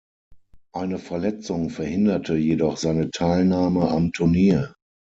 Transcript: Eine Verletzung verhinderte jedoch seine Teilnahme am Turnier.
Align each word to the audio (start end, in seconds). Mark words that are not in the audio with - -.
Eine 0.73 0.97
Verletzung 0.97 1.69
verhinderte 1.69 2.33
jedoch 2.35 2.77
seine 2.77 3.11
Teilnahme 3.11 3.87
am 3.87 4.11
Turnier. 4.11 4.73